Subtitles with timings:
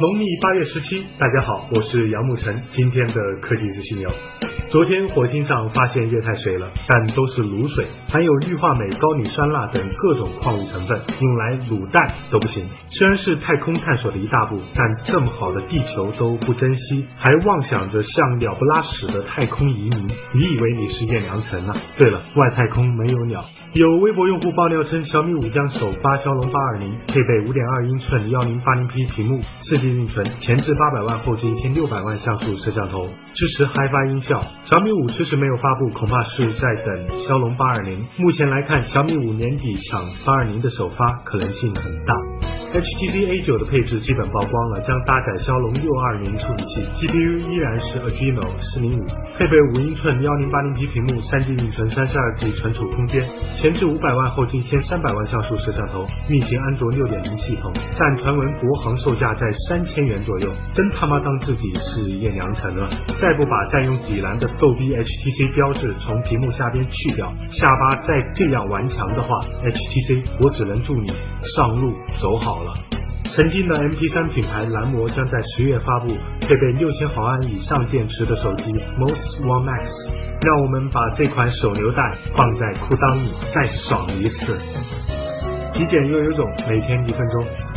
[0.00, 4.08] 农历八月十七，大家好，我是杨沐晨，今天的科技资讯有。
[4.68, 12.68] 昨天火星上发现液态水了，但都是卤水，含有氯化镁、高磷酸钠等各种矿物成分，用来卤蛋都不行。
[12.90, 21.74] 虽然是太空探索的一大步，但这么好的地球都不珍惜，还妄想着像鸟不拉屎的太空移民，你以为你是叶良辰啊？
[21.96, 23.44] 对了，外太空没有鸟。
[23.74, 34.38] 有微博用户爆料称，小米五将首发骁龙八二零，配备五点二英寸幺零八零 P 屏幕，四 G 运存，前置八百万，后置一千六百万像素摄像头，支持 HiFi 音效。
[34.64, 38.04] 小米五迟迟没有发布，恐怕是在等骁龙八二零。
[38.18, 42.27] 目前来看，小米五年底抢八二零的首发可能性很大。
[42.68, 49.06] HTC A9 的配置基本曝光了，将搭载骁龙六二零处理器，GPU 依然是 Adreno 四零五，
[49.38, 53.24] 配备五英寸幺零八零 P 屏幕，三 G 运存，三十二 G 存储空间，
[53.56, 62.86] 前置五百万，后置一千三百万像素摄像头，运行安卓六点零系统，但传闻国行售价在三千元左右，真他妈当自己是叶良辰了？
[63.18, 69.28] 再不把占用底栏的逗逼 HTC 标志从屏幕下边去掉，下巴再这样顽强的话
[69.64, 71.10] ，HTC 我只能祝你
[71.56, 72.62] 上路走好。
[72.62, 72.74] 了，
[73.34, 76.08] 曾经的 MP3 品牌蓝魔将在十月发布
[76.40, 79.88] 配备六千毫安以上电池的手机 Most One Max，
[80.42, 84.56] 让我们把这款手榴弹放在裤裆里再爽一次。
[85.72, 87.67] 极简又有种，每天一分钟。